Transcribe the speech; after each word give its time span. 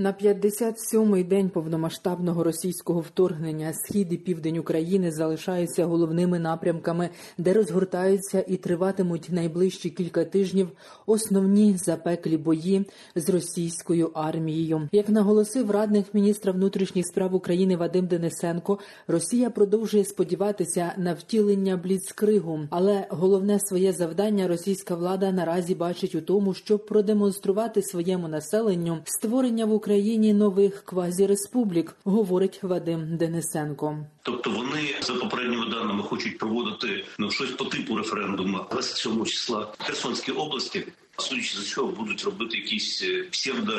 На 0.00 0.12
57-й 0.12 1.24
день 1.24 1.48
повномасштабного 1.48 2.44
російського 2.44 3.00
вторгнення 3.00 3.72
схід 3.72 4.12
і 4.12 4.16
південь 4.16 4.58
України 4.58 5.10
залишаються 5.10 5.84
головними 5.84 6.38
напрямками, 6.38 7.10
де 7.38 7.52
розгортаються 7.52 8.44
і 8.48 8.56
триватимуть 8.56 9.28
найближчі 9.30 9.90
кілька 9.90 10.24
тижнів 10.24 10.68
основні 11.06 11.76
запеклі 11.76 12.36
бої 12.36 12.84
з 13.14 13.28
російською 13.28 14.10
армією. 14.14 14.88
Як 14.92 15.08
наголосив 15.08 15.70
радник 15.70 16.06
міністра 16.12 16.52
внутрішніх 16.52 17.06
справ 17.06 17.34
України 17.34 17.76
Вадим 17.76 18.06
Денисенко, 18.06 18.78
Росія 19.08 19.50
продовжує 19.50 20.04
сподіватися 20.04 20.92
на 20.96 21.14
втілення 21.14 21.76
бліцкригу, 21.76 22.60
але 22.70 23.06
головне 23.10 23.60
своє 23.60 23.92
завдання 23.92 24.48
російська 24.48 24.94
влада 24.94 25.32
наразі 25.32 25.74
бачить 25.74 26.14
у 26.14 26.20
тому, 26.20 26.54
щоб 26.54 26.86
продемонструвати 26.86 27.82
своєму 27.82 28.28
населенню 28.28 28.98
створення 29.04 29.66
в 29.66 29.72
Україні 29.72 29.87
Україні 29.88 30.34
нових 30.34 30.84
квазіреспублік, 30.84 31.94
говорить 32.04 32.62
Вадим 32.62 33.16
Денисенко. 33.16 33.98
Тобто 34.22 34.50
вони 34.50 34.94
за 35.02 35.14
попередніми 35.14 35.66
даними 35.70 36.02
хочуть 36.02 36.38
проводити 36.38 37.04
ну 37.18 37.30
щось 37.30 37.50
по 37.50 37.64
типу 37.64 37.96
референдуму 37.96 38.60
27 38.70 39.24
числа 39.24 39.72
Херсонській 39.78 40.32
області. 40.32 40.86
Судячи 41.16 41.58
за 41.58 41.64
цього, 41.64 41.92
будуть 41.92 42.24
робити 42.24 42.56
якісь 42.56 43.04
псевдо. 43.30 43.72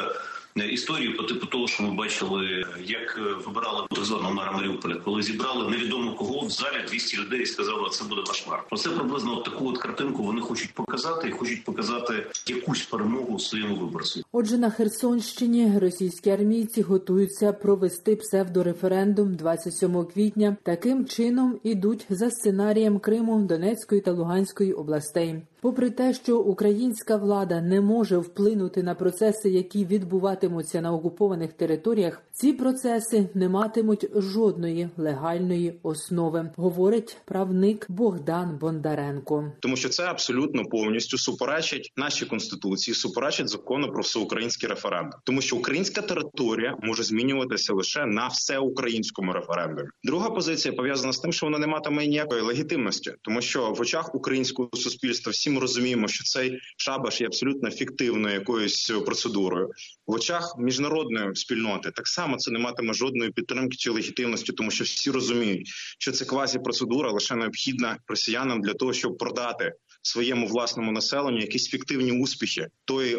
Історію 0.55 1.17
по 1.17 1.23
типу 1.23 1.45
того, 1.45 1.67
що 1.67 1.83
ми 1.83 1.91
бачили, 1.91 2.65
як 2.85 3.19
вибирали 3.45 3.87
так 3.91 4.05
званого 4.05 4.33
мера 4.33 4.51
Маріуполя, 4.51 4.95
коли 4.95 5.23
зібрали 5.23 5.69
невідомо 5.69 6.13
кого 6.13 6.45
в 6.45 6.49
залі 6.49 6.85
200 6.89 7.17
людей 7.17 7.41
і 7.41 7.45
сказали, 7.45 7.89
це 7.89 8.03
буде 8.03 8.21
ваш 8.27 8.47
мер. 8.47 8.63
Оце 8.69 8.89
приблизно 8.89 9.37
от 9.37 9.43
таку 9.43 9.69
от 9.69 9.77
картинку 9.77 10.23
вони 10.23 10.41
хочуть 10.41 10.73
показати 10.73 11.27
і 11.27 11.31
хочуть 11.31 11.63
показати 11.63 12.25
якусь 12.47 12.81
перемогу 12.81 13.39
своєму 13.39 13.75
виборцю. 13.75 14.23
Отже, 14.31 14.57
на 14.57 14.69
Херсонщині 14.69 15.79
російські 15.79 16.29
армійці 16.29 16.81
готуються 16.81 17.53
провести 17.53 18.15
псевдореферендум 18.15 19.35
27 19.35 20.05
квітня. 20.05 20.57
Таким 20.63 21.05
чином 21.05 21.59
ідуть 21.63 22.05
за 22.09 22.29
сценарієм 22.29 22.99
Криму, 22.99 23.39
Донецької 23.39 24.01
та 24.01 24.11
Луганської 24.11 24.73
областей. 24.73 25.41
Попри 25.61 25.89
те, 25.89 26.13
що 26.13 26.37
українська 26.37 27.15
влада 27.15 27.61
не 27.61 27.81
може 27.81 28.17
вплинути 28.17 28.83
на 28.83 28.95
процеси, 28.95 29.49
які 29.49 29.85
відбуватимуться 29.85 30.81
на 30.81 30.93
окупованих 30.93 31.53
територіях, 31.53 32.21
ці 32.31 32.53
процеси 32.53 33.29
не 33.33 33.49
матимуть 33.49 34.09
жодної 34.15 34.89
легальної 34.97 35.79
основи, 35.83 36.49
говорить 36.55 37.17
правник 37.25 37.85
Богдан 37.89 38.57
Бондаренко. 38.61 39.51
Тому 39.59 39.75
що 39.75 39.89
це 39.89 40.03
абсолютно 40.03 40.63
повністю 40.65 41.17
суперечить 41.17 41.91
нашій 41.97 42.25
конституції, 42.25 42.95
суперечить 42.95 43.49
закону 43.49 43.87
про 43.91 44.01
всеукраїнський 44.01 44.69
референдум, 44.69 45.19
тому 45.23 45.41
що 45.41 45.55
українська 45.55 46.01
територія 46.01 46.77
може 46.83 47.03
змінюватися 47.03 47.73
лише 47.73 48.05
на 48.05 48.27
всеукраїнському 48.27 49.33
референдумі. 49.33 49.89
Друга 50.03 50.29
позиція 50.29 50.73
пов'язана 50.73 51.13
з 51.13 51.19
тим, 51.19 51.33
що 51.33 51.45
вона 51.45 51.57
не 51.57 51.67
матиме 51.67 52.07
ніякої 52.07 52.41
легітимності, 52.41 53.13
тому 53.21 53.41
що 53.41 53.71
в 53.71 53.81
очах 53.81 54.15
українського 54.15 54.69
суспільства 54.73 55.31
всі 55.31 55.48
ми 55.49 55.59
розуміємо, 55.59 56.07
що 56.07 56.23
цей 56.23 56.59
шабаш 56.77 57.21
є 57.21 57.27
абсолютно 57.27 57.71
фіктивною 57.71 58.33
якоюсь 58.33 58.91
процедурою 59.05 59.69
в 60.07 60.13
очах 60.13 60.55
міжнародної 60.59 61.35
спільноти. 61.35 61.91
Так 61.91 62.07
само 62.07 62.37
це 62.37 62.51
не 62.51 62.59
матиме 62.59 62.93
жодної 62.93 63.31
підтримки 63.31 63.77
чи 63.77 63.91
легітимності, 63.91 64.51
тому 64.51 64.71
що 64.71 64.83
всі 64.83 65.11
розуміють, 65.11 65.67
що 65.99 66.11
це 66.11 66.25
квазі 66.25 66.59
процедура 66.59 67.11
лише 67.11 67.35
необхідна 67.35 67.97
росіянам 68.07 68.61
для 68.61 68.73
того, 68.73 68.93
щоб 68.93 69.17
продати 69.17 69.73
своєму 70.01 70.47
власному 70.47 70.91
населенню 70.91 71.39
якісь 71.39 71.69
фіктивні 71.69 72.11
успіхи 72.11 72.67
тої, 72.85 73.17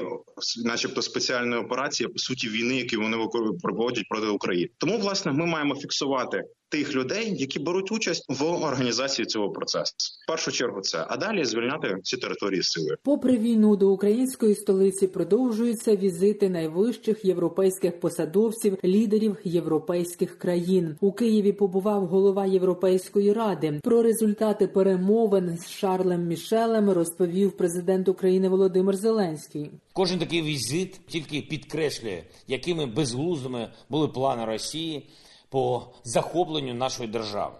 начебто, 0.65 1.03
спеціальної 1.03 1.63
операції, 1.63 2.09
по 2.09 2.19
суті, 2.19 2.49
війни, 2.49 2.77
які 2.77 2.97
вони 2.97 3.17
проводять 3.63 4.09
проти 4.09 4.27
України. 4.27 4.69
Тому 4.79 4.99
власне 4.99 5.33
ми 5.33 5.47
маємо 5.47 5.75
фіксувати. 5.75 6.43
Тих 6.71 6.95
людей, 6.95 7.35
які 7.37 7.59
беруть 7.59 7.93
участь 7.93 8.25
в 8.29 8.45
організації 8.45 9.27
цього 9.27 9.51
процесу, 9.51 9.95
в 10.25 10.27
першу 10.27 10.53
чергу 10.53 10.81
це 10.81 11.07
а 11.09 11.17
далі 11.17 11.45
звільняти 11.45 11.97
ці 12.03 12.17
території 12.17 12.63
сили. 12.63 12.97
Попри 13.03 13.37
війну 13.39 13.77
до 13.77 13.91
української 13.91 14.55
столиці 14.55 15.07
продовжуються 15.07 15.97
візити 15.97 16.49
найвищих 16.49 17.25
європейських 17.25 18.01
посадовців, 18.01 18.79
лідерів 18.85 19.37
європейських 19.45 20.39
країн. 20.39 20.97
У 21.01 21.13
Києві 21.13 21.53
побував 21.53 22.07
голова 22.07 22.47
Європейської 22.47 23.33
ради. 23.33 23.81
Про 23.83 24.03
результати 24.03 24.67
перемовин 24.67 25.59
з 25.59 25.71
Шарлем 25.71 26.27
Мішелем 26.27 26.91
розповів 26.91 27.57
президент 27.57 28.09
України 28.09 28.49
Володимир 28.49 28.97
Зеленський. 28.97 29.71
Кожен 29.93 30.19
такий 30.19 30.43
візит 30.43 31.01
тільки 31.09 31.41
підкреслює, 31.41 32.23
якими 32.49 32.87
безглуздими 32.87 33.69
були 33.89 34.09
плани 34.09 34.45
Росії 34.45 35.07
по 35.51 35.87
захопленню 36.05 36.75
нашої 36.75 37.09
держави. 37.09 37.57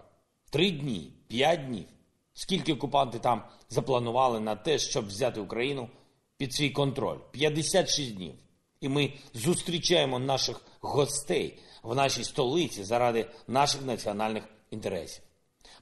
Три 0.49 0.71
дні, 0.71 1.13
п'ять 1.27 1.67
днів. 1.67 1.85
Скільки 2.33 2.73
окупанти 2.73 3.19
там 3.19 3.43
запланували 3.69 4.39
на 4.39 4.55
те, 4.55 4.79
щоб 4.79 5.07
взяти 5.07 5.39
Україну 5.39 5.89
під 6.37 6.53
свій 6.53 6.69
контроль? 6.69 7.17
56 7.31 8.15
днів. 8.15 8.33
І 8.81 8.89
ми 8.89 9.13
зустрічаємо 9.33 10.19
наших 10.19 10.61
гостей 10.79 11.59
в 11.83 11.95
нашій 11.95 12.23
столиці 12.23 12.83
заради 12.83 13.25
наших 13.47 13.81
національних 13.85 14.43
інтересів. 14.71 15.23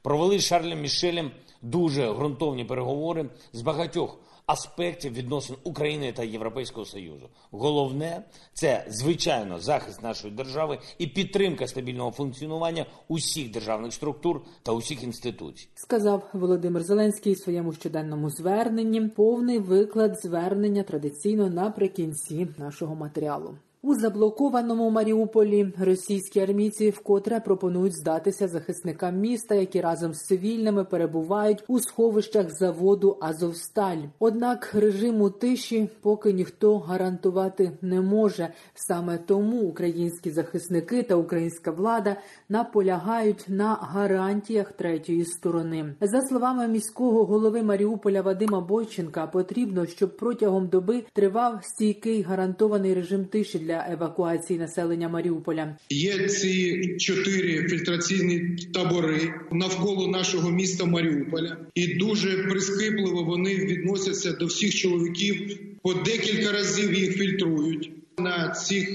Провели 0.01 0.39
з 0.39 0.45
Шарлем 0.45 0.81
Мішелем 0.81 1.31
дуже 1.61 2.11
ґрунтовні 2.11 2.65
переговори 2.65 3.29
з 3.53 3.61
багатьох 3.61 4.17
аспектів 4.49 5.13
відносин 5.13 5.55
України 5.63 6.11
та 6.11 6.23
Європейського 6.23 6.85
Союзу. 6.85 7.29
Головне 7.51 8.23
це 8.53 8.85
звичайно 8.89 9.59
захист 9.59 10.03
нашої 10.03 10.33
держави 10.33 10.79
і 10.97 11.07
підтримка 11.07 11.67
стабільного 11.67 12.11
функціонування 12.11 12.85
усіх 13.07 13.51
державних 13.51 13.93
структур 13.93 14.41
та 14.63 14.71
усіх 14.71 15.03
інституцій, 15.03 15.67
сказав 15.75 16.29
Володимир 16.33 16.83
Зеленський 16.83 17.33
у 17.33 17.35
своєму 17.35 17.73
щоденному 17.73 18.29
зверненні. 18.29 19.01
Повний 19.01 19.59
виклад 19.59 20.19
звернення 20.19 20.83
традиційно 20.83 21.49
наприкінці 21.49 22.47
нашого 22.57 22.95
матеріалу. 22.95 23.57
У 23.81 23.95
заблокованому 23.95 24.89
Маріуполі 24.89 25.73
російські 25.79 26.39
армійці 26.39 26.89
вкотре 26.89 27.39
пропонують 27.39 27.95
здатися 27.95 28.47
захисникам 28.47 29.17
міста, 29.19 29.55
які 29.55 29.81
разом 29.81 30.13
з 30.13 30.17
цивільними 30.17 30.83
перебувають 30.85 31.63
у 31.67 31.79
сховищах 31.79 32.51
заводу 32.51 33.17
Азовсталь. 33.21 33.97
Однак 34.19 34.73
режиму 34.73 35.29
тиші 35.29 35.89
поки 36.01 36.33
ніхто 36.33 36.77
гарантувати 36.77 37.71
не 37.81 38.01
може. 38.01 38.49
Саме 38.73 39.17
тому 39.17 39.61
українські 39.61 40.31
захисники 40.31 41.03
та 41.03 41.15
українська 41.15 41.71
влада 41.71 42.17
наполягають 42.49 43.45
на 43.47 43.73
гарантіях 43.73 44.71
третьої 44.71 45.25
сторони. 45.25 45.95
За 46.01 46.21
словами 46.21 46.67
міського 46.67 47.25
голови 47.25 47.63
Маріуполя 47.63 48.21
Вадима 48.21 48.61
Бойченка, 48.61 49.27
потрібно, 49.27 49.85
щоб 49.85 50.17
протягом 50.17 50.67
доби 50.67 51.03
тривав 51.13 51.59
стійкий 51.61 52.21
гарантований 52.21 52.93
режим 52.93 53.25
тиші 53.25 53.68
для 53.69 53.85
евакуації 53.91 54.59
населення 54.59 55.09
Маріуполя. 55.09 55.75
Є 55.89 56.27
ці 56.27 56.97
чотири 56.97 57.67
фільтраційні 57.67 58.57
табори 58.73 59.33
навколо 59.51 60.07
нашого 60.07 60.49
міста 60.49 60.85
Маріуполя, 60.85 61.57
і 61.75 61.87
дуже 61.87 62.37
прискіпливо 62.37 63.23
вони 63.23 63.55
відносяться 63.55 64.31
до 64.31 64.45
всіх 64.45 64.75
чоловіків. 64.75 65.59
По 65.83 65.93
декілька 65.93 66.51
разів 66.51 66.93
їх 66.93 67.17
фільтрують 67.17 67.91
на 68.17 68.49
цих 68.49 68.89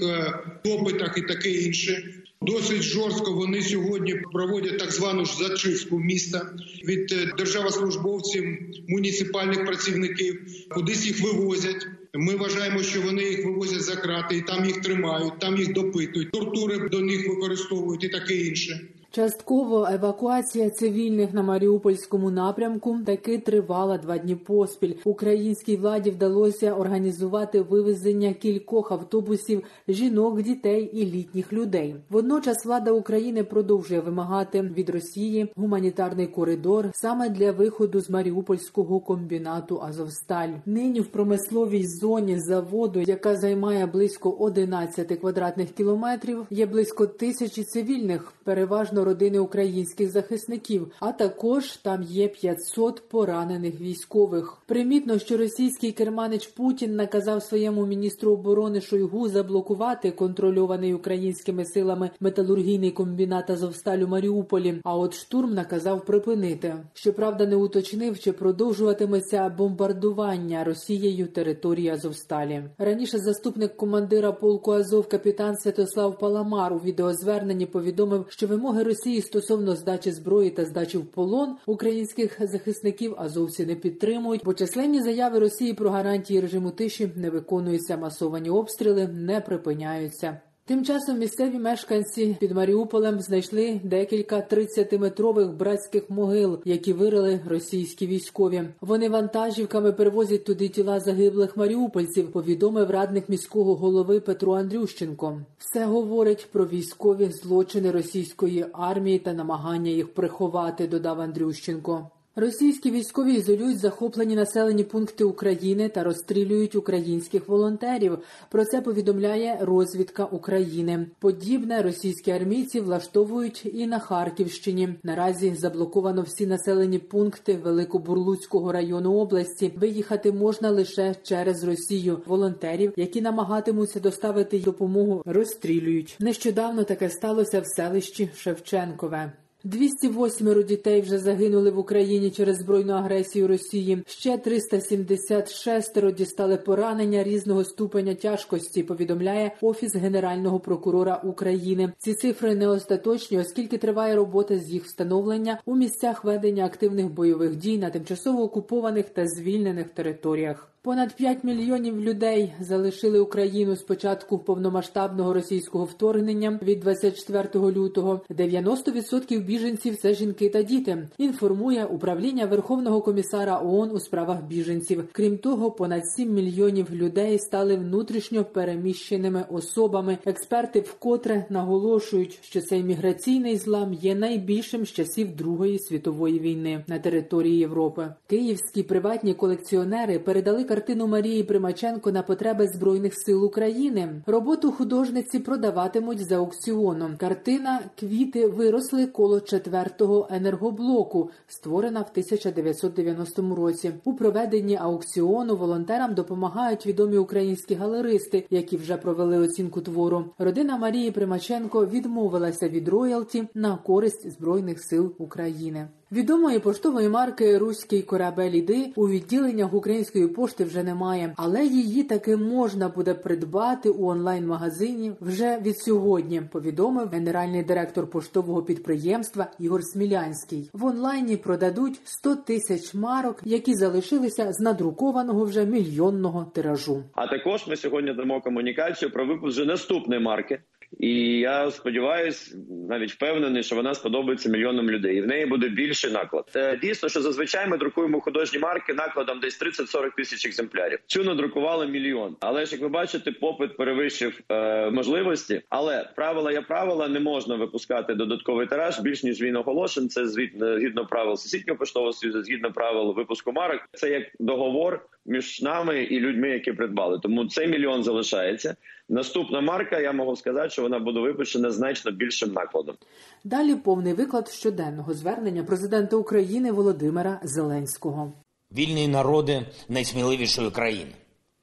допитах 0.65 1.19
і 1.19 1.23
таке 1.23 1.51
інше. 1.51 2.05
Досить 2.43 2.83
жорстко 2.83 3.33
вони 3.33 3.63
сьогодні 3.63 4.15
проводять 4.33 4.79
так 4.79 4.93
звану 4.93 5.25
ж 5.25 5.37
зачистку 5.37 5.99
міста 5.99 6.51
від 6.85 7.07
державослужбовців, 7.39 8.45
муніципальних 8.89 9.67
працівників, 9.67 10.41
кудись 10.71 11.07
їх 11.07 11.23
вивозять. 11.23 11.87
Ми 12.17 12.37
вважаємо, 12.37 12.83
що 12.83 13.03
вони 13.03 13.23
їх 13.23 13.45
вивозять 13.45 13.83
за 13.83 13.97
крати, 13.97 14.37
і 14.37 14.43
там 14.43 14.65
їх 14.65 14.81
тримають, 14.81 15.39
там 15.39 15.57
їх 15.57 15.73
допитують, 15.73 16.31
тортури 16.31 16.89
до 16.89 17.01
них 17.01 17.29
використовують 17.29 18.05
і 18.05 18.09
таке 18.09 18.35
інше. 18.35 18.81
Частково 19.15 19.89
евакуація 19.93 20.71
цивільних 20.71 21.35
на 21.35 21.43
Маріупольському 21.43 22.31
напрямку 22.31 22.99
таки 23.07 23.39
тривала 23.39 23.99
два 23.99 24.19
дні 24.19 24.35
поспіль. 24.35 24.95
Українській 25.05 25.77
владі 25.77 26.11
вдалося 26.11 26.75
організувати 26.75 27.61
вивезення 27.61 28.33
кількох 28.33 28.93
автобусів 28.93 29.63
жінок, 29.89 30.43
дітей 30.43 30.91
і 30.93 31.07
літніх 31.07 31.53
людей. 31.53 31.97
Водночас 32.11 32.65
влада 32.67 32.93
України 32.93 33.45
продовжує 33.45 34.01
вимагати 34.01 34.63
від 34.63 34.91
Росії 34.91 35.53
гуманітарний 35.57 36.27
коридор 36.27 36.91
саме 36.95 37.29
для 37.29 37.53
виходу 37.53 38.01
з 38.01 38.11
Маріупольського 38.11 39.01
комбінату 39.01 39.83
Азовсталь. 39.83 40.53
Нині 40.67 41.01
в 41.01 41.07
промисловій 41.07 41.87
зоні 41.87 42.41
заводу, 42.41 43.01
яка 43.01 43.37
займає 43.37 43.87
близько 43.87 44.31
11 44.31 45.21
квадратних 45.21 45.71
кілометрів, 45.71 46.47
є 46.51 46.67
близько 46.67 47.07
тисячі 47.07 47.63
цивільних, 47.63 48.33
переважно 48.45 49.04
родини 49.05 49.39
українських 49.39 50.11
захисників. 50.11 50.93
А 51.01 51.13
також 51.13 51.77
там 51.77 52.03
є 52.03 52.29
500 52.29 53.09
поранених 53.09 53.81
військових. 53.81 54.59
Примітно, 54.67 55.19
що 55.19 55.37
російський 55.37 55.93
керманич 55.93 56.47
Путін 56.47 56.97
наказав 56.97 57.43
своєму 57.43 57.87
міністру 57.87 58.33
оборони 58.33 58.81
Шойгу 58.81 59.29
заблокувати 59.29 60.11
контрольований 60.11 60.95
українськими 60.95 61.65
силами 61.65 62.11
металургійний 62.21 62.91
комбінат 62.91 63.51
Азовсталь 63.51 63.99
у 63.99 64.07
Маріуполі. 64.07 64.81
А 64.85 64.97
от 64.97 65.15
штурм 65.15 65.55
наказав 65.55 66.05
припинити. 66.05 66.77
Щоправда, 66.95 67.47
не 67.47 67.57
уточнив, 67.57 68.19
чи 68.19 68.33
продовжуватиметься 68.33 69.49
бомбардування 69.49 70.65
Росією 70.65 71.27
території 71.27 71.89
Азовсталі. 71.89 72.65
Раніше 72.79 73.19
заступник 73.19 73.77
командира 73.77 74.33
полку 74.33 74.73
Азов 74.73 75.09
капітан 75.09 75.57
Святослав 75.57 76.19
Паламар 76.19 76.73
у 76.73 76.79
відеозверненні 76.79 77.67
повідомив, 77.67 78.27
що 78.29 78.47
вимоги 78.47 78.83
Росії 78.83 78.94
стосовно 79.23 79.77
здачі 79.77 80.13
зброї 80.13 80.51
та 80.51 80.65
здачі 80.65 80.99
в 80.99 81.07
полон 81.07 81.57
українських 81.67 82.39
захисників 82.41 83.15
азовці 83.19 83.67
не 83.67 83.75
підтримують, 83.75 84.43
бо 84.45 84.55
численні 84.55 85.03
заяви 85.03 85.39
Росії 85.39 85.75
про 85.75 85.91
гарантії 85.91 86.41
режиму 86.41 86.71
тиші 86.71 87.13
не 87.17 87.31
виконуються. 87.31 87.97
Масовані 87.97 88.51
обстріли 88.51 89.09
не 89.09 89.41
припиняються. 89.41 90.41
Тим 90.67 90.85
часом 90.85 91.19
місцеві 91.19 91.59
мешканці 91.59 92.37
під 92.41 92.53
Маріуполем 92.53 93.21
знайшли 93.21 93.81
декілька 93.85 94.37
30-метрових 94.37 95.57
братських 95.57 96.11
могил, 96.11 96.61
які 96.65 96.93
вирили 96.93 97.41
російські 97.47 98.07
військові. 98.07 98.63
Вони 98.81 99.09
вантажівками 99.09 99.93
перевозять 99.93 100.45
туди 100.45 100.69
тіла 100.69 101.01
загиблих 101.01 101.57
маріупольців. 101.57 102.33
Повідомив 102.33 102.91
радник 102.91 103.29
міського 103.29 103.75
голови 103.75 104.21
Петро 104.21 104.53
Андрющенко. 104.53 105.41
Все 105.59 105.85
говорить 105.85 106.47
про 106.53 106.67
військові 106.67 107.31
злочини 107.31 107.91
російської 107.91 108.67
армії 108.73 109.19
та 109.19 109.33
намагання 109.33 109.91
їх 109.91 110.15
приховати. 110.15 110.87
Додав 110.87 111.21
Андрющенко. 111.21 112.11
Російські 112.37 112.91
військові 112.91 113.35
ізолюють 113.35 113.79
захоплені 113.79 114.37
населені 114.37 114.85
пункти 114.85 115.25
України 115.25 115.89
та 115.89 116.05
розстрілюють 116.05 116.75
українських 116.75 117.49
волонтерів. 117.49 118.19
Про 118.51 118.65
це 118.65 118.81
повідомляє 118.81 119.59
розвідка 119.61 120.25
України. 120.25 121.07
Подібне 121.19 121.83
російські 121.83 122.31
армійці 122.31 122.81
влаштовують 122.81 123.71
і 123.75 123.87
на 123.87 123.99
Харківщині. 123.99 124.95
Наразі 125.03 125.55
заблоковано 125.55 126.23
всі 126.23 126.47
населені 126.47 126.99
пункти 126.99 127.55
Великобурлуцького 127.55 128.73
району 128.73 129.15
області. 129.15 129.73
Виїхати 129.77 130.33
можна 130.33 130.71
лише 130.71 131.15
через 131.23 131.65
Росію. 131.65 132.23
Волонтерів, 132.27 132.93
які 132.97 133.21
намагатимуться 133.21 134.01
доставити 134.01 134.59
допомогу, 134.59 135.23
розстрілюють. 135.27 136.17
Нещодавно 136.21 136.85
таке 136.85 137.11
сталося 137.11 137.61
в 137.61 137.67
селищі 137.67 138.31
Шевченкове. 138.37 139.33
208 139.65 140.63
дітей 140.63 141.01
вже 141.01 141.19
загинули 141.19 141.71
в 141.71 141.79
Україні 141.79 142.31
через 142.31 142.57
збройну 142.57 142.93
агресію 142.93 143.49
Росії. 143.49 144.03
Ще 144.07 144.39
376 144.39 146.13
дістали 146.13 146.57
поранення 146.57 147.23
різного 147.23 147.65
ступеня 147.65 148.15
тяжкості. 148.15 148.83
Повідомляє 148.83 149.57
офіс 149.61 149.95
генерального 149.97 150.61
прокурора 150.61 151.21
України. 151.25 151.93
Ці 151.99 152.15
цифри 152.15 152.55
не 152.55 152.69
остаточні, 152.69 153.39
оскільки 153.39 153.79
триває 153.79 154.17
робота 154.17 154.59
з 154.59 154.71
їх 154.71 154.85
встановлення 154.85 155.61
у 155.65 155.77
місцях 155.77 156.25
ведення 156.25 156.65
активних 156.65 157.11
бойових 157.11 157.57
дій 157.57 157.79
на 157.79 157.91
тимчасово 157.91 158.43
окупованих 158.43 159.09
та 159.09 159.27
звільнених 159.27 159.89
територіях. 159.89 160.74
Понад 160.85 161.17
5 161.17 161.45
мільйонів 161.45 162.01
людей 162.01 162.53
залишили 162.61 163.21
Україну 163.21 163.77
з 163.77 163.83
початку 163.83 164.39
повномасштабного 164.39 165.35
російського 165.35 165.85
вторгнення 165.85 166.59
від 166.63 166.81
24 166.81 167.49
лютого. 167.55 168.21
90% 168.31 169.45
біженців 169.45 169.97
це 169.97 170.15
жінки 170.15 170.49
та 170.49 170.63
діти. 170.63 171.09
Інформує 171.19 171.85
управління 171.85 172.47
Верховного 172.47 173.01
комісара 173.01 173.61
ООН 173.65 173.91
у 173.91 174.01
справах 174.01 174.45
біженців. 174.45 175.09
Крім 175.13 175.39
того, 175.39 175.71
понад 175.71 176.03
7 176.07 176.35
мільйонів 176.35 176.95
людей 176.95 177.39
стали 177.39 177.77
внутрішньо 177.77 178.45
переміщеними 178.45 179.45
особами. 179.51 180.19
Експерти 180.25 180.81
вкотре 180.81 181.47
наголошують, 181.51 182.39
що 182.43 182.61
цей 182.61 182.83
міграційний 182.83 183.57
злам 183.57 183.93
є 183.93 184.15
найбільшим 184.15 184.87
з 184.87 184.93
часів 184.93 185.37
Другої 185.37 185.79
світової 185.79 186.39
війни 186.39 186.85
на 186.87 186.99
території 186.99 187.59
Європи. 187.59 188.15
Київські 188.27 188.83
приватні 188.83 189.35
колекціонери 189.35 190.19
передали 190.19 190.65
картину 190.75 191.07
Марії 191.07 191.43
Примаченко 191.43 192.13
на 192.13 192.23
потреби 192.23 192.69
збройних 192.69 193.15
сил 193.15 193.45
України. 193.45 194.23
Роботу 194.27 194.73
художниці 194.73 195.39
продаватимуть 195.39 196.29
за 196.29 196.37
аукціоном. 196.37 197.17
Картина 197.17 197.81
Квіти 198.01 198.47
виросли 198.47 199.07
коло 199.07 199.41
четвертого 199.41 200.29
енергоблоку, 200.31 201.31
створена 201.49 202.01
в 202.01 202.09
1990 202.11 203.55
році. 203.55 203.93
У 204.05 204.15
проведенні 204.15 204.77
аукціону 204.77 205.57
волонтерам 205.57 206.15
допомагають 206.15 206.87
відомі 206.87 207.17
українські 207.17 207.75
галеристи, 207.75 208.47
які 208.51 208.77
вже 208.77 208.97
провели 208.97 209.39
оцінку 209.39 209.81
твору. 209.81 210.25
Родина 210.39 210.77
Марії 210.77 211.11
Примаченко 211.11 211.87
відмовилася 211.87 212.69
від 212.69 212.89
роялті 212.89 213.49
на 213.55 213.77
користь 213.77 214.31
збройних 214.31 214.81
сил 214.81 215.15
України. 215.19 215.89
Відомої 216.13 216.59
поштової 216.59 217.09
марки 217.09 217.59
Руський 217.59 218.03
корабель 218.03 218.51
іди 218.51 218.93
у 218.97 219.09
відділеннях 219.09 219.75
української 219.75 220.29
пошти 220.29 220.65
вже 220.65 220.83
немає, 220.83 221.35
але 221.37 221.65
її 221.65 222.03
таки 222.03 222.37
можна 222.37 222.89
буде 222.89 223.15
придбати 223.15 223.89
у 223.89 224.09
онлайн-магазині 224.09 225.13
вже 225.21 225.59
від 225.63 225.79
сьогодні. 225.79 226.43
Повідомив 226.53 227.09
генеральний 227.09 227.63
директор 227.63 228.11
поштового 228.11 228.63
підприємства 228.63 229.47
Ігор 229.59 229.81
Смілянський. 229.83 230.71
В 230.73 230.85
онлайні 230.85 231.37
продадуть 231.37 232.01
100 232.05 232.37
тисяч 232.37 232.95
марок, 232.95 233.41
які 233.45 233.75
залишилися 233.75 234.53
з 234.53 234.61
надрукованого 234.61 235.45
вже 235.45 235.65
мільйонного 235.65 236.45
тиражу. 236.55 237.03
А 237.15 237.27
також 237.27 237.67
ми 237.69 237.77
сьогодні 237.77 238.15
дамо 238.15 238.41
комунікацію 238.41 239.11
про 239.11 239.27
випуск 239.27 239.57
вже 239.57 239.65
наступної 239.65 240.21
марки. 240.21 240.59
І 241.01 241.39
я 241.39 241.71
сподіваюся, 241.71 242.57
навіть 242.89 243.13
впевнений, 243.13 243.63
що 243.63 243.77
вона 243.77 243.95
сподобається 243.95 244.49
мільйонам 244.49 244.91
людей. 244.91 245.17
І 245.17 245.21
в 245.21 245.27
неї 245.27 245.47
буде 245.47 245.69
більший 245.69 246.13
наклад. 246.13 246.45
Е, 246.57 246.79
дійсно, 246.83 247.09
що 247.09 247.21
зазвичай 247.21 247.69
ми 247.69 247.79
друкуємо 247.79 248.21
художні 248.21 248.59
марки 248.59 248.95
накладом 248.95 249.41
десь 249.41 249.63
30-40 249.63 250.17
тисяч 250.17 250.47
екземплярів. 250.47 250.99
Цю 251.07 251.25
надрукували 251.25 251.87
мільйон. 251.87 252.37
Але 252.41 252.67
ж 252.67 252.73
як 252.73 252.83
ви 252.83 252.89
бачите, 252.89 253.33
попит 253.33 253.77
перевищив 253.77 254.41
е, 254.49 254.91
можливості. 254.91 255.63
Але 255.69 256.11
правила 256.17 256.53
є 256.53 256.61
правила, 256.61 257.09
не 257.09 257.21
можна 257.21 257.55
випускати 257.55 258.15
додатковий 258.15 258.67
тираж 258.67 259.01
більш 259.01 259.23
ніж 259.23 259.43
він 259.43 259.57
оголошен. 259.57 260.09
Це 260.09 260.27
звідно 260.27 260.79
згідно 260.79 261.07
правил 261.07 261.35
Всесвітнього 261.35 261.79
поштового 261.79 262.13
союзу, 262.13 262.43
згідно 262.43 262.73
правил 262.73 263.15
випуску 263.15 263.53
марок. 263.53 263.81
Це 263.93 264.11
як 264.11 264.25
договор 264.39 265.07
між 265.27 265.63
нами 265.63 266.03
і 266.03 266.21
людьми, 266.21 266.49
які 266.49 266.73
придбали. 266.73 267.19
Тому 267.23 267.49
цей 267.49 267.69
мільйон 267.69 268.05
залишається. 268.05 268.77
Наступна 269.09 269.61
марка, 269.61 270.01
я 270.01 270.13
можу 270.13 270.37
сказати, 270.37 270.71
що 270.71 270.83
вона 270.83 270.99
буде 270.99 271.21
випущена 271.21 271.71
значно 271.71 272.11
більшим 272.11 272.53
накладом. 272.53 272.97
Далі 273.45 273.75
повний 273.75 274.13
виклад 274.13 274.49
щоденного 274.49 275.15
звернення 275.15 275.65
президента 275.65 276.17
України 276.17 276.73
Володимира 276.73 277.41
Зеленського. 277.43 278.33
Вільні 278.73 279.09
народи 279.09 279.67
найсміливішої 279.89 280.71
країни. 280.71 281.13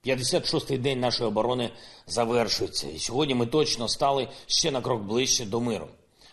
56-й 0.06 0.78
день 0.78 1.00
нашої 1.00 1.28
оборони 1.28 1.70
завершується, 2.08 2.88
і 2.88 3.00
сьогодні 3.00 3.36
ми 3.36 3.46
точно 3.46 3.88
стали 3.88 4.28
ще 4.48 4.72
на 4.72 4.82
крок 4.82 5.02
ближче 5.02 5.46
до 5.46 5.60
миру. 5.62 5.88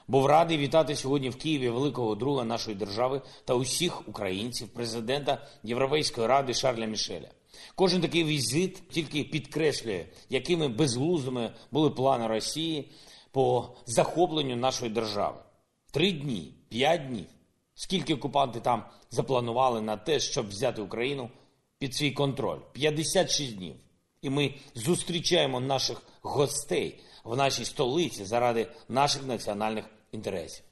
Був 0.08 0.26
радий 0.26 0.58
вітати 0.58 0.96
сьогодні 0.96 1.30
в 1.30 1.36
Києві 1.36 1.68
великого 1.68 2.14
друга 2.14 2.44
нашої 2.44 2.76
держави 2.76 3.22
та 3.44 3.54
усіх 3.54 4.08
українців, 4.08 4.68
президента 4.68 5.46
Європейської 5.62 6.26
ради 6.26 6.54
Шарля 6.54 6.86
Мішеля. 6.86 7.28
Кожен 7.74 8.00
такий 8.00 8.24
візит 8.24 8.88
тільки 8.88 9.24
підкреслює, 9.24 10.04
якими 10.30 10.68
безглуздими 10.68 11.54
були 11.70 11.90
плани 11.90 12.26
Росії 12.26 12.90
по 13.30 13.68
захопленню 13.86 14.56
нашої 14.56 14.90
держави. 14.90 15.38
Три 15.90 16.12
дні, 16.12 16.54
п'ять 16.68 17.08
днів. 17.08 17.26
Скільки 17.74 18.14
окупанти 18.14 18.60
там 18.60 18.84
запланували 19.10 19.80
на 19.80 19.96
те, 19.96 20.20
щоб 20.20 20.48
взяти 20.48 20.82
Україну 20.82 21.30
під 21.78 21.94
свій 21.94 22.10
контроль? 22.10 22.58
56 22.72 23.56
днів. 23.56 23.74
І 24.22 24.30
ми 24.30 24.54
зустрічаємо 24.74 25.60
наших 25.60 26.02
гостей 26.22 27.00
в 27.24 27.36
нашій 27.36 27.64
столиці 27.64 28.24
заради 28.24 28.66
наших 28.88 29.26
національних 29.26 29.84
інтересів. 30.12 30.64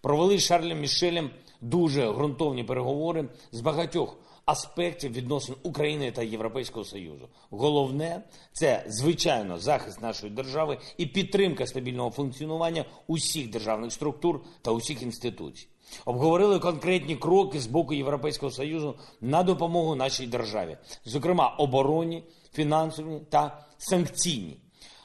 Провели 0.00 0.38
з 0.38 0.42
Шарлем 0.42 0.80
Мішелем 0.80 1.30
дуже 1.60 2.12
ґрунтовні 2.12 2.64
переговори 2.64 3.28
з 3.52 3.60
багатьох 3.60 4.16
аспектів 4.46 5.12
відносин 5.12 5.54
України 5.62 6.12
та 6.12 6.22
Європейського 6.22 6.84
Союзу. 6.84 7.28
Головне 7.50 8.22
це 8.52 8.84
звичайно 8.88 9.58
захист 9.58 10.02
нашої 10.02 10.32
держави 10.32 10.78
і 10.96 11.06
підтримка 11.06 11.66
стабільного 11.66 12.10
функціонування 12.10 12.84
усіх 13.06 13.50
державних 13.50 13.92
структур 13.92 14.40
та 14.62 14.70
усіх 14.70 15.02
інституцій. 15.02 15.68
Обговорили 16.04 16.58
конкретні 16.58 17.16
кроки 17.16 17.60
з 17.60 17.66
боку 17.66 17.94
Європейського 17.94 18.52
Союзу 18.52 18.94
на 19.20 19.42
допомогу 19.42 19.94
нашій 19.94 20.26
державі, 20.26 20.76
зокрема 21.04 21.48
оборонні, 21.48 22.22
фінансові 22.52 23.20
та 23.30 23.66
санкційні. 23.78 24.56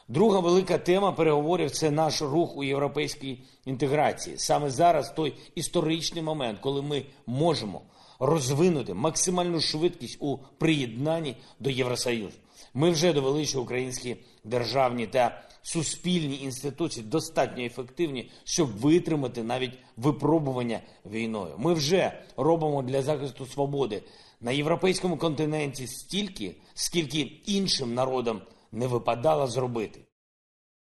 Друга 0.09 0.39
велика 0.39 0.77
тема 0.77 1.11
переговорів 1.11 1.71
це 1.71 1.91
наш 1.91 2.21
рух 2.21 2.57
у 2.57 2.63
європейській 2.63 3.39
інтеграції. 3.65 4.37
Саме 4.37 4.69
зараз 4.69 5.11
той 5.11 5.33
історичний 5.55 6.23
момент, 6.23 6.59
коли 6.61 6.81
ми 6.81 7.05
можемо 7.27 7.81
розвинути 8.19 8.93
максимальну 8.93 9.61
швидкість 9.61 10.17
у 10.19 10.37
приєднанні 10.37 11.35
до 11.59 11.69
Євросоюзу. 11.69 12.37
Ми 12.73 12.89
вже 12.89 13.13
довели, 13.13 13.45
що 13.45 13.61
українські 13.61 14.15
державні 14.43 15.07
та 15.07 15.41
суспільні 15.61 16.41
інституції 16.41 17.05
достатньо 17.05 17.63
ефективні, 17.63 18.31
щоб 18.43 18.77
витримати 18.77 19.43
навіть 19.43 19.73
випробування 19.97 20.79
війною. 21.05 21.53
Ми 21.57 21.73
вже 21.73 22.23
робимо 22.37 22.81
для 22.81 23.01
захисту 23.01 23.45
свободи 23.45 24.03
на 24.41 24.51
європейському 24.51 25.17
континенті 25.17 25.87
стільки, 25.87 26.55
скільки 26.73 27.19
іншим 27.45 27.93
народам 27.93 28.41
не 28.71 28.87
випадало 28.87 29.47
зробити. 29.47 29.99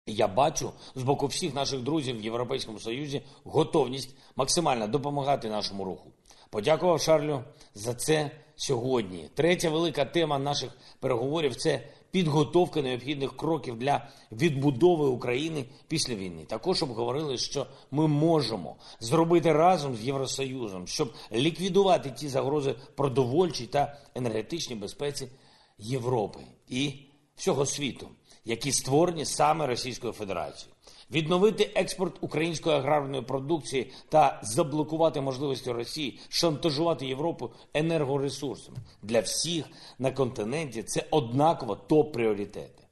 Я 0.05 0.27
бачу 0.27 0.71
з 0.95 1.03
боку 1.03 1.27
всіх 1.27 1.53
наших 1.53 1.79
друзів 1.79 2.19
в 2.19 2.23
Європейському 2.23 2.79
Союзі 2.79 3.21
готовність 3.43 4.15
максимально 4.35 4.87
допомагати 4.87 5.49
нашому 5.49 5.83
руху. 5.83 6.11
Подякував 6.49 7.01
Шарлю 7.01 7.43
за 7.73 7.93
це 7.93 8.31
сьогодні. 8.55 9.29
Третя 9.33 9.69
велика 9.69 10.05
тема 10.05 10.39
наших 10.39 10.71
переговорів 10.99 11.55
це 11.55 11.81
підготовка 12.11 12.81
необхідних 12.81 13.37
кроків 13.37 13.77
для 13.79 14.09
відбудови 14.31 15.07
України 15.07 15.65
після 15.87 16.15
війни. 16.15 16.45
Також 16.45 16.83
обговорили, 16.83 17.37
що 17.37 17.67
ми 17.91 18.07
можемо 18.07 18.75
зробити 18.99 19.53
разом 19.53 19.95
з 19.95 20.03
Євросоюзом, 20.03 20.87
щоб 20.87 21.13
ліквідувати 21.31 22.11
ті 22.11 22.27
загрози 22.27 22.75
продовольчій 22.95 23.67
та 23.67 23.97
енергетичній 24.15 24.75
безпеці 24.75 25.27
Європи 25.77 26.39
і 26.67 27.08
всього 27.39 27.65
світу, 27.65 28.07
які 28.45 28.71
створені 28.71 29.25
саме 29.25 29.67
Російською 29.67 30.13
Федерацією. 30.13 30.75
Відновити 31.11 31.71
експорт 31.75 32.17
української 32.21 32.75
аграрної 32.75 33.23
продукції 33.23 33.91
та 34.09 34.39
заблокувати 34.43 35.21
можливості 35.21 35.71
Росії 35.71 36.19
шантажувати 36.29 37.05
Європу 37.07 37.51
енергоресурсами 37.73 38.77
для 39.03 39.19
всіх 39.19 39.65
на 39.99 40.11
континенті. 40.11 40.83
Це 40.83 41.05
однаково 41.11 41.77
топ-пріоритети. 41.89 42.83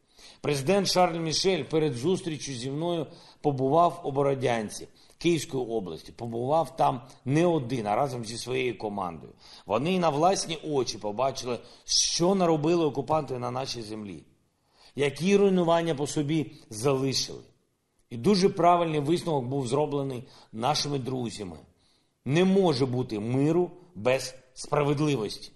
Президент 0.41 0.87
Шарль 0.87 1.19
Мішель 1.19 1.63
перед 1.63 1.93
зустрічю 1.93 2.53
зі 2.53 2.71
мною 2.71 3.07
побував 3.41 4.01
у 4.03 4.11
Бородянці. 4.11 4.87
Київської 5.17 5.63
області 5.63 6.11
побував 6.11 6.75
там 6.75 7.01
не 7.25 7.45
один, 7.45 7.87
а 7.87 7.95
разом 7.95 8.25
зі 8.25 8.37
своєю 8.37 8.77
командою. 8.77 9.33
Вони 9.65 9.99
на 9.99 10.09
власні 10.09 10.57
очі 10.63 10.97
побачили, 10.97 11.59
що 11.85 12.35
наробили 12.35 12.85
окупанти 12.85 13.39
на 13.39 13.51
нашій 13.51 13.81
землі, 13.81 14.23
які 14.97 15.37
руйнування 15.37 15.95
по 15.95 16.07
собі 16.07 16.51
залишили. 16.69 17.43
І 18.09 18.17
дуже 18.17 18.49
правильний 18.49 18.99
висновок 18.99 19.45
був 19.45 19.67
зроблений 19.67 20.23
нашими 20.51 20.99
друзями. 20.99 21.57
Не 22.25 22.45
може 22.45 22.85
бути 22.85 23.19
миру 23.19 23.71
без 23.95 24.35
справедливості. 24.53 25.51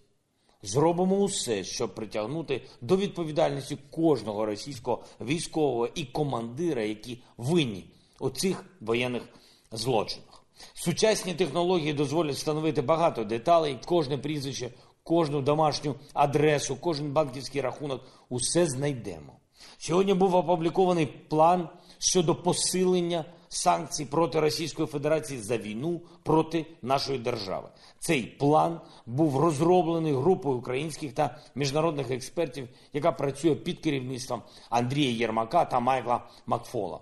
Зробимо 0.63 1.15
усе, 1.15 1.63
щоб 1.63 1.95
притягнути 1.95 2.62
до 2.81 2.98
відповідальності 2.98 3.77
кожного 3.91 4.45
російського 4.45 5.03
військового 5.21 5.89
і 5.95 6.03
командира, 6.03 6.83
які 6.83 7.24
винні 7.38 7.86
у 8.19 8.29
цих 8.29 8.65
воєнних 8.81 9.24
злочинах. 9.71 10.43
Сучасні 10.74 11.33
технології 11.33 11.93
дозволять 11.93 12.36
встановити 12.36 12.81
багато 12.81 13.24
деталей, 13.24 13.77
кожне 13.86 14.17
прізвище, 14.17 14.69
кожну 15.03 15.41
домашню 15.41 15.96
адресу, 16.13 16.75
кожен 16.75 17.12
банківський 17.12 17.62
рахунок. 17.62 18.01
Усе 18.29 18.65
знайдемо. 18.65 19.34
Сьогодні 19.77 20.13
був 20.13 20.36
опублікований 20.36 21.05
план 21.05 21.70
щодо 21.98 22.36
посилення 22.36 23.25
санкцій 23.50 24.05
проти 24.05 24.39
Російської 24.39 24.88
Федерації 24.88 25.39
за 25.39 25.58
війну 25.58 26.01
проти 26.24 26.65
нашої 26.81 27.20
держави. 27.20 27.70
Цей 28.00 28.24
план 28.24 28.81
був 29.05 29.39
розроблений 29.39 30.13
групою 30.13 30.58
українських 30.58 31.13
та 31.13 31.39
міжнародних 31.55 32.12
експертів, 32.12 32.70
яка 32.93 33.12
працює 33.12 33.55
під 33.55 33.79
керівництвом 33.79 34.41
Андрія 34.70 35.12
Єрмака 35.12 35.65
та 35.65 35.79
Майкла 35.79 36.29
Макфола. 36.46 37.00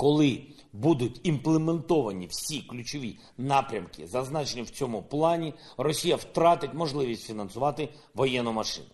Коли 0.00 0.42
будуть 0.72 1.20
імплементовані 1.22 2.26
всі 2.26 2.60
ключові 2.60 3.18
напрямки, 3.38 4.06
зазначені 4.06 4.62
в 4.62 4.70
цьому 4.70 5.02
плані, 5.02 5.54
Росія 5.76 6.16
втратить 6.16 6.74
можливість 6.74 7.26
фінансувати 7.26 7.88
воєнну 8.14 8.52
машину. 8.52 8.86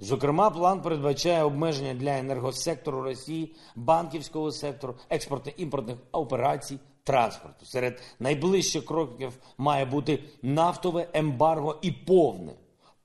Зокрема, 0.00 0.50
план 0.50 0.82
передбачає 0.82 1.42
обмеження 1.42 1.94
для 1.94 2.18
енергосектору 2.18 3.02
Росії, 3.02 3.54
банківського 3.76 4.52
сектору, 4.52 4.94
експортно-імпортних 5.10 5.96
операцій, 6.12 6.78
транспорту. 7.04 7.66
Серед 7.66 8.02
найближчих 8.18 8.84
кроків 8.84 9.32
має 9.58 9.84
бути 9.84 10.24
нафтове 10.42 11.08
ембарго 11.12 11.78
і 11.82 11.92
повне, 11.92 12.52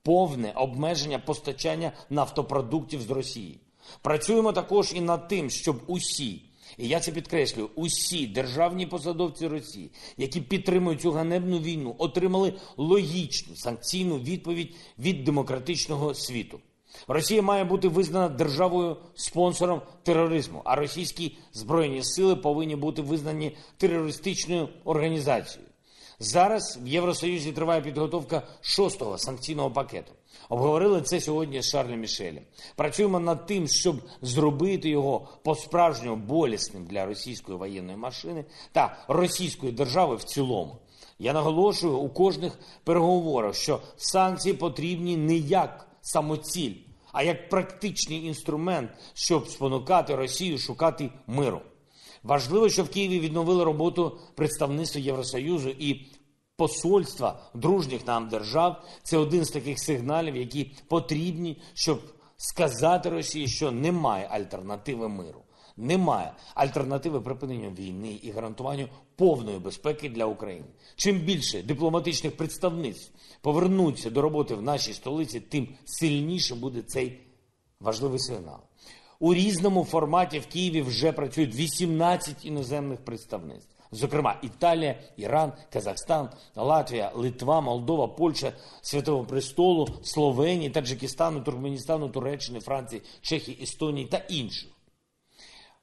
повне 0.02 0.52
обмеження 0.56 1.18
постачання 1.18 1.92
нафтопродуктів 2.10 3.02
з 3.02 3.10
Росії. 3.10 3.60
Працюємо 4.02 4.52
також 4.52 4.92
і 4.94 5.00
над 5.00 5.28
тим, 5.28 5.50
щоб 5.50 5.82
усі. 5.86 6.42
І 6.78 6.88
я 6.88 7.00
це 7.00 7.12
підкреслюю: 7.12 7.70
усі 7.74 8.26
державні 8.26 8.86
посадовці 8.86 9.46
Росії, 9.46 9.90
які 10.16 10.40
підтримують 10.40 11.00
цю 11.00 11.12
ганебну 11.12 11.58
війну, 11.58 11.94
отримали 11.98 12.54
логічну 12.76 13.56
санкційну 13.56 14.18
відповідь 14.18 14.74
від 14.98 15.24
демократичного 15.24 16.14
світу. 16.14 16.60
Росія 17.08 17.42
має 17.42 17.64
бути 17.64 17.88
визнана 17.88 18.28
державою 18.28 18.96
спонсором 19.14 19.82
тероризму, 20.02 20.62
а 20.64 20.76
російські 20.76 21.36
збройні 21.52 22.04
сили 22.04 22.36
повинні 22.36 22.76
бути 22.76 23.02
визнані 23.02 23.56
терористичною 23.76 24.68
організацією. 24.84 25.70
Зараз 26.18 26.78
в 26.82 26.88
Євросоюзі 26.88 27.52
триває 27.52 27.80
підготовка 27.80 28.42
шостого 28.60 29.18
санкційного 29.18 29.70
пакету. 29.70 30.12
Обговорили 30.54 31.02
це 31.02 31.20
сьогодні 31.20 31.62
з 31.62 31.70
Шарлем 31.70 32.00
Мішелем. 32.00 32.42
Працюємо 32.76 33.20
над 33.20 33.46
тим, 33.46 33.68
щоб 33.68 33.96
зробити 34.22 34.88
його 34.88 35.28
по-справжньому 35.42 36.16
болісним 36.16 36.86
для 36.86 37.06
російської 37.06 37.58
воєнної 37.58 37.96
машини 37.96 38.44
та 38.72 39.04
російської 39.08 39.72
держави 39.72 40.16
в 40.16 40.24
цілому. 40.24 40.76
Я 41.18 41.32
наголошую 41.32 41.98
у 41.98 42.08
кожних 42.08 42.58
переговорах, 42.84 43.54
що 43.54 43.80
санкції 43.96 44.54
потрібні 44.54 45.16
не 45.16 45.36
як 45.36 45.88
самоціль, 46.02 46.74
а 47.12 47.22
як 47.22 47.48
практичний 47.48 48.26
інструмент, 48.26 48.90
щоб 49.14 49.48
спонукати 49.48 50.16
Росію 50.16 50.58
шукати 50.58 51.10
миру. 51.26 51.60
Важливо, 52.22 52.68
що 52.68 52.84
в 52.84 52.88
Києві 52.88 53.20
відновили 53.20 53.64
роботу 53.64 54.18
представництва 54.34 55.00
Євросоюзу 55.00 55.68
і 55.68 56.06
посольства 56.56 57.40
дружніх 57.54 58.06
нам 58.06 58.28
держав. 58.28 58.84
Це 59.02 59.16
один 59.16 59.44
з 59.44 59.50
таких 59.50 59.78
сигналів, 59.78 60.36
які 60.36 60.72
потрібні, 60.88 61.62
щоб 61.74 62.00
сказати 62.36 63.10
Росії, 63.10 63.48
що 63.48 63.70
немає 63.70 64.28
альтернативи 64.30 65.08
миру. 65.08 65.40
Немає 65.76 66.32
альтернативи 66.54 67.20
припиненню 67.20 67.70
війни 67.70 68.18
і 68.22 68.30
гарантуванню 68.30 68.88
повної 69.16 69.58
безпеки 69.58 70.08
для 70.08 70.24
України. 70.24 70.66
Чим 70.96 71.18
більше 71.18 71.62
дипломатичних 71.62 72.36
представництв 72.36 73.12
повернуться 73.40 74.10
до 74.10 74.22
роботи 74.22 74.54
в 74.54 74.62
нашій 74.62 74.92
столиці, 74.92 75.40
тим 75.40 75.68
сильніше 75.84 76.54
буде 76.54 76.82
цей 76.82 77.20
важливий 77.80 78.18
сигнал. 78.18 78.58
У 79.18 79.34
різному 79.34 79.84
форматі 79.84 80.38
в 80.38 80.46
Києві 80.46 80.82
вже 80.82 81.12
працюють 81.12 81.54
18 81.54 82.44
іноземних 82.44 83.04
представництв. 83.04 83.73
Зокрема, 83.94 84.36
Італія, 84.42 84.98
Іран, 85.16 85.52
Казахстан, 85.72 86.28
Латвія, 86.56 87.12
Литва, 87.14 87.60
Молдова, 87.60 88.08
Польща, 88.08 88.52
Святого 88.82 89.24
Престолу, 89.24 89.88
Словенії, 90.02 90.70
Таджикистану, 90.70 91.40
Туркменістану, 91.40 92.08
Туреччини, 92.08 92.60
Франції, 92.60 93.02
Чехії, 93.20 93.58
Естонії 93.62 94.06
та 94.06 94.16
інших. 94.16 94.68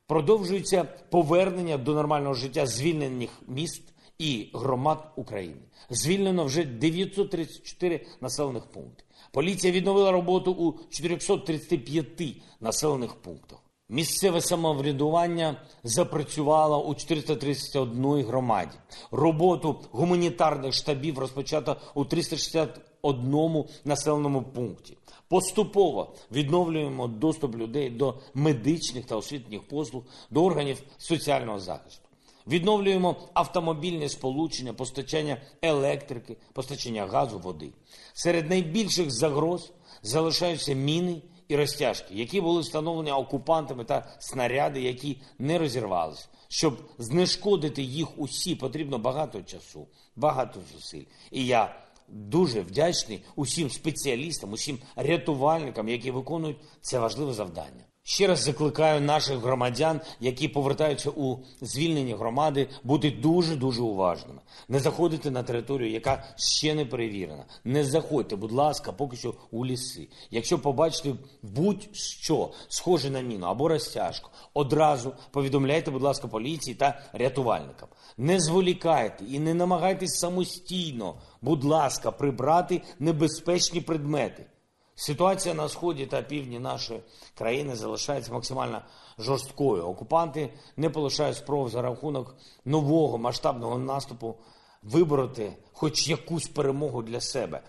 Продовжується 0.08 0.84
повернення 0.84 1.78
до 1.78 1.94
нормального 1.94 2.34
життя 2.34 2.66
звільнених 2.68 3.30
міст 3.48 3.84
і 4.20 4.50
громад 4.54 5.12
України. 5.16 5.62
Звільнено 5.90 6.46
вже 6.46 6.64
934 6.64 8.06
населених 8.22 8.66
пункти. 8.66 9.04
Поліція 9.32 9.74
відновила 9.74 10.12
роботу 10.12 10.52
у 10.52 10.90
435 10.90 12.36
населених 12.60 13.16
пунктах. 13.16 13.60
Місцеве 13.94 14.42
самоврядування 14.42 15.56
запрацювало 15.84 16.86
у 16.86 16.96
431 16.96 18.26
громаді. 18.26 18.72
Роботу 19.12 19.80
гуманітарних 19.92 20.74
штабів 20.74 21.20
розпочато 21.20 21.78
у 21.94 22.06
361 22.06 23.64
населеному 23.86 24.42
пункті. 24.42 24.98
Поступово 25.28 26.14
відновлюємо 26.32 27.08
доступ 27.08 27.56
людей 27.56 27.90
до 27.90 28.16
медичних 28.34 29.06
та 29.06 29.16
освітніх 29.16 29.68
послуг, 29.68 30.04
до 30.30 30.44
органів 30.46 30.84
соціального 30.98 31.60
захисту. 31.60 32.08
Відновлюємо 32.48 33.16
автомобільне 33.34 34.10
сполучення, 34.10 34.74
постачання 34.74 35.38
електрики, 35.62 36.38
постачання 36.54 37.06
газу, 37.06 37.40
води. 37.40 37.70
Серед 38.14 38.50
найбільших 38.50 39.12
загроз 39.12 39.72
залишаються 40.04 40.74
міни 40.74 41.22
і 41.52 41.56
розтяжки, 41.56 42.16
які 42.16 42.42
були 42.42 42.62
встановлені 42.62 43.12
окупантами 43.12 43.84
та 43.84 44.16
снаряди, 44.20 44.82
які 44.82 45.18
не 45.40 45.58
розірвалися. 45.58 46.28
Щоб 46.48 46.78
знешкодити 46.98 47.82
їх 47.82 48.20
усі, 48.20 48.56
потрібно 48.56 48.98
багато 48.98 49.42
часу, 49.42 49.88
багато 50.16 50.60
зусиль. 50.74 51.04
І 51.32 51.46
я 51.46 51.76
дуже 52.08 52.62
вдячний 52.62 53.24
усім 53.36 53.70
спеціалістам, 53.70 54.54
усім 54.54 54.80
рятувальникам, 54.96 55.90
які 55.90 56.12
виконують 56.12 56.58
це 56.82 57.00
важливе 57.00 57.34
завдання. 57.34 57.84
Ще 58.04 58.28
раз 58.28 58.44
закликаю 58.44 59.02
наших 59.02 59.38
громадян, 59.38 60.02
які 60.20 60.48
повертаються 60.48 61.10
у 61.10 61.38
звільнені 61.62 62.14
громади, 62.14 62.68
бути 62.84 63.12
дуже 63.12 63.56
дуже 63.56 63.82
уважними. 63.82 64.42
Не 64.68 64.80
заходити 64.80 65.32
на 65.32 65.44
територію, 65.44 65.92
яка 65.92 66.24
ще 66.38 66.76
не 66.76 66.86
перевірена. 66.86 67.46
Не 67.64 67.86
заходьте, 67.86 68.36
будь 68.36 68.52
ласка, 68.52 68.92
поки 68.92 69.18
що 69.18 69.34
у 69.52 69.66
ліси. 69.66 70.08
Якщо 70.32 70.60
побачите 70.60 71.14
будь-що 71.42 72.52
схоже 72.68 73.10
на 73.10 73.22
міну 73.22 73.46
або 73.46 73.68
розтяжку, 73.68 74.30
одразу 74.54 75.14
повідомляйте, 75.32 75.92
будь 75.92 76.02
ласка, 76.02 76.28
поліції 76.28 76.76
та 76.76 77.02
рятувальникам. 77.14 77.90
Не 78.18 78.40
зволікайте 78.40 79.26
і 79.26 79.40
не 79.40 79.54
намагайтесь 79.54 80.20
самостійно, 80.20 81.16
будь 81.42 81.64
ласка, 81.64 82.12
прибрати 82.12 82.82
небезпечні 83.00 83.82
предмети. 83.82 84.46
Ситуація 85.02 85.56
на 85.56 85.70
сході 85.70 86.06
та 86.06 86.22
півдні 86.22 86.60
нашої 86.60 87.00
країни 87.38 87.76
залишається 87.76 88.34
максимально 88.34 88.82
жорсткою. 89.20 89.84
Окупанти 89.84 90.54
не 90.78 90.90
полишають 90.90 91.38
спроб 91.38 91.70
за 91.70 91.82
рахунок 91.82 92.36
нового 92.66 93.18
масштабного 93.18 93.78
наступу 93.78 94.36
вибороти 94.84 95.54
хоч 95.74 96.08
якусь 96.08 96.48
перемогу 96.48 97.04
для 97.04 97.22
себе, 97.22 97.62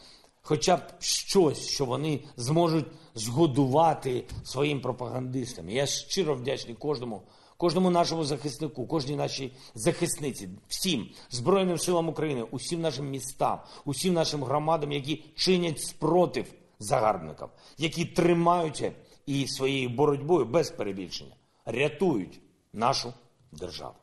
хоча 0.43 0.77
б 0.77 0.81
щось, 0.99 1.69
що 1.69 1.85
вони 1.85 2.21
зможуть 2.37 2.87
згодувати 3.15 4.25
своїм 4.45 4.81
пропагандистам. 4.81 5.71
Я 5.71 5.87
щиро 5.87 6.35
вдячний 6.35 6.75
кожному. 6.75 7.23
Кожному 7.57 7.91
нашому 7.91 8.25
захиснику, 8.25 8.87
кожній 8.87 9.17
нашій 9.17 9.53
захисниці, 9.75 10.49
всім 10.69 11.09
Збройним 11.31 11.79
силам 11.79 12.09
України, 12.09 12.43
усім 12.51 12.81
нашим 12.81 13.11
містам, 13.11 13.61
усім 13.85 14.15
нашим 14.15 14.45
громадам, 14.45 14.93
які 14.93 15.25
чинять 15.37 15.81
спротив 15.81 16.47
загарбникам, 16.83 17.51
які 17.79 18.05
тримаються 18.05 18.93
і 19.27 19.47
своєю 19.47 19.89
боротьбою 19.89 20.45
без 20.45 20.71
перебільшення 20.71 21.35
рятують 21.65 22.41
нашу 22.73 23.12
державу. 23.53 23.95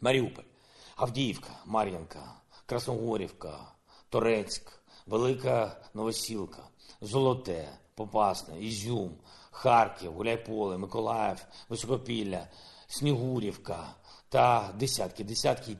Маріуполь, 0.00 0.44
Авдіївка, 0.96 1.50
Мар'янка, 1.66 2.34
Красногорівка, 2.66 3.58
Торецьк, 4.08 4.82
Велика 5.06 5.76
Новосілка, 5.94 6.62
Золоте, 7.00 7.68
Попасне, 7.94 8.60
Ізюм, 8.60 9.10
Харків, 9.50 10.12
Гуляйполе, 10.12 10.78
Миколаїв, 10.78 11.46
Високопілля, 11.68 12.48
Снігурівка 12.86 13.94
та 14.28 14.74
десятки, 14.78 15.24
десятки 15.24 15.76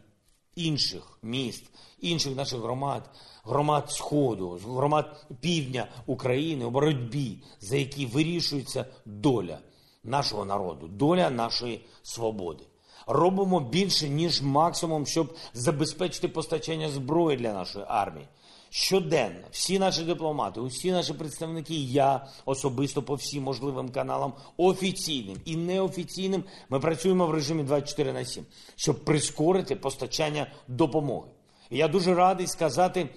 інших 0.56 1.18
міст, 1.22 1.64
інших 2.00 2.36
наших 2.36 2.60
громад, 2.60 3.10
громад 3.44 3.90
Сходу, 3.90 4.60
громад 4.64 5.26
півдня 5.40 5.88
України 6.06 6.64
у 6.64 6.70
боротьбі, 6.70 7.38
за 7.60 7.76
які 7.76 8.06
вирішується 8.06 8.86
доля 9.04 9.58
нашого 10.04 10.44
народу, 10.44 10.88
доля 10.88 11.30
нашої 11.30 11.84
свободи. 12.02 12.64
Робимо 13.06 13.60
більше, 13.60 14.08
ніж 14.08 14.42
максимум, 14.42 15.06
щоб 15.06 15.36
забезпечити 15.54 16.28
постачання 16.28 16.88
зброї 16.88 17.36
для 17.36 17.52
нашої 17.52 17.84
армії. 17.88 18.28
Щоденно 18.74 19.40
всі 19.50 19.78
наші 19.78 20.02
дипломати, 20.02 20.60
усі 20.60 20.92
наші 20.92 21.12
представники, 21.12 21.74
я 21.74 22.26
особисто 22.44 23.02
по 23.02 23.14
всім 23.14 23.42
можливим 23.42 23.88
каналам, 23.88 24.32
офіційним 24.56 25.36
і 25.44 25.56
неофіційним, 25.56 26.44
ми 26.68 26.80
працюємо 26.80 27.26
в 27.26 27.30
режимі 27.30 27.62
24 27.62 28.12
на 28.12 28.24
7, 28.24 28.44
щоб 28.76 29.04
прискорити 29.04 29.76
постачання 29.76 30.46
допомоги. 30.68 31.30
І 31.70 31.76
я 31.76 31.88
дуже 31.88 32.14
радий 32.14 32.46
сказати, 32.46 33.08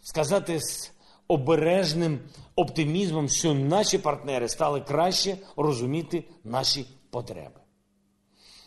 сказати 0.00 0.60
з 0.60 0.92
обережним 1.28 2.18
оптимізмом, 2.56 3.28
що 3.28 3.54
наші 3.54 3.98
партнери 3.98 4.48
стали 4.48 4.80
краще 4.80 5.36
розуміти 5.56 6.24
наші 6.44 6.86
потреби, 7.10 7.60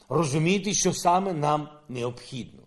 розуміти, 0.09 0.73
що 0.73 0.93
саме 0.93 1.33
нам 1.33 1.69
необхідно. 1.89 2.64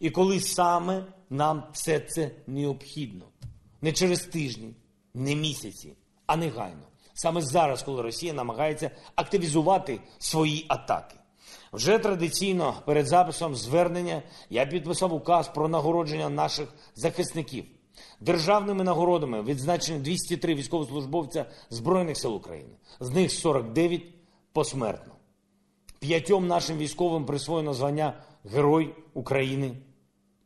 І 0.00 0.10
коли 0.10 0.40
саме 0.40 1.04
нам 1.30 1.62
все 1.72 2.00
це 2.00 2.30
необхідно. 2.46 3.24
Не 3.82 3.92
через 3.92 4.20
тижні, 4.20 4.74
не 5.14 5.34
місяці, 5.34 5.92
а 6.26 6.36
негайно. 6.36 6.82
Саме 7.14 7.42
зараз, 7.42 7.82
коли 7.82 8.02
Росія 8.02 8.32
намагається 8.32 8.90
активізувати 9.14 10.00
свої 10.18 10.64
атаки. 10.68 11.16
Вже 11.72 11.98
традиційно 11.98 12.74
перед 12.86 13.06
записом 13.06 13.54
звернення 13.54 14.22
я 14.50 14.66
підписав 14.66 15.12
указ 15.12 15.48
про 15.48 15.68
нагородження 15.68 16.28
наших 16.28 16.68
захисників. 16.94 17.64
Державними 18.20 18.84
нагородами 18.84 19.42
відзначені 19.42 19.98
203 19.98 20.54
військовослужбовця 20.54 21.46
Збройних 21.70 22.18
сил 22.18 22.34
України, 22.34 22.70
з 23.00 23.10
них 23.10 23.32
49 23.32 24.02
посмертно. 24.52 25.12
П'ятьом 25.98 26.46
нашим 26.46 26.78
військовим 26.78 27.26
присвоєно 27.26 27.74
звання 27.74 28.14
Герой 28.44 28.94
України 29.14 29.76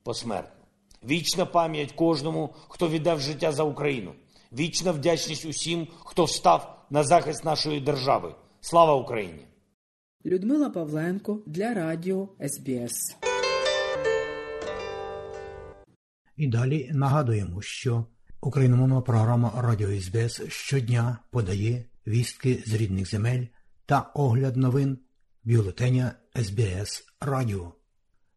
посмертно. 0.05 0.64
Вічна 1.05 1.47
пам'ять 1.47 1.93
кожному, 1.93 2.55
хто 2.69 2.88
віддав 2.88 3.21
життя 3.21 3.53
за 3.53 3.62
Україну. 3.62 4.14
Вічна 4.53 4.93
вдячність 4.93 5.45
усім, 5.45 5.88
хто 6.05 6.25
встав 6.25 6.87
на 6.90 7.05
захист 7.05 7.45
нашої 7.45 7.81
держави. 7.81 8.35
Слава 8.61 8.95
Україні! 8.95 9.47
Людмила 10.27 10.71
Павленко 10.71 11.43
для 11.47 11.75
Радіо 11.75 12.29
СБС. 12.49 13.17
І 16.37 16.47
далі 16.47 16.90
нагадуємо, 16.93 17.62
що 17.62 18.05
україномовна 18.40 19.01
програма 19.01 19.53
Радіо 19.57 20.01
СБС 20.01 20.43
щодня 20.49 21.19
подає 21.31 21.85
вістки 22.07 22.62
з 22.67 22.75
рідних 22.75 23.11
земель 23.11 23.47
та 23.87 24.11
огляд 24.14 24.57
новин 24.57 24.99
бюлетеня 25.45 26.12
СБС 26.37 27.05
Радіо. 27.21 27.73